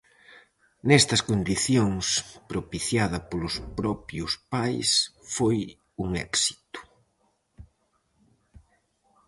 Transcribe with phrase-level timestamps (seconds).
[0.89, 2.05] Nestas condicións,
[2.51, 4.89] propiciada polos propios pais,
[5.35, 5.57] foi
[6.03, 6.79] un éxito.